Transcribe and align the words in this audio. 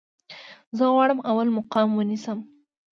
زه 0.77 0.83
غواړم 0.93 1.19
اول 1.29 1.47
مقام 1.57 1.89
ونیسم 1.93 2.37